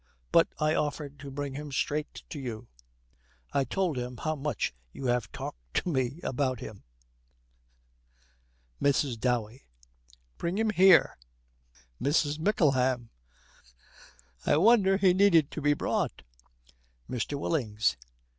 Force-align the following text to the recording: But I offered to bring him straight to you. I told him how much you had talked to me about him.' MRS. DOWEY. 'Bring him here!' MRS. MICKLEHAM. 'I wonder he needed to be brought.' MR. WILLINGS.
But 0.31 0.47
I 0.57 0.73
offered 0.73 1.19
to 1.19 1.29
bring 1.29 1.53
him 1.53 1.71
straight 1.71 2.23
to 2.29 2.39
you. 2.39 2.67
I 3.53 3.63
told 3.63 3.99
him 3.99 4.17
how 4.17 4.35
much 4.35 4.73
you 4.91 5.05
had 5.05 5.31
talked 5.31 5.75
to 5.75 5.89
me 5.91 6.19
about 6.23 6.59
him.' 6.59 6.83
MRS. 8.81 9.19
DOWEY. 9.19 9.67
'Bring 10.39 10.57
him 10.57 10.71
here!' 10.71 11.19
MRS. 12.01 12.39
MICKLEHAM. 12.39 13.11
'I 14.47 14.57
wonder 14.57 14.97
he 14.97 15.13
needed 15.13 15.51
to 15.51 15.61
be 15.61 15.75
brought.' 15.75 16.23
MR. 17.07 17.35
WILLINGS. 17.39 17.95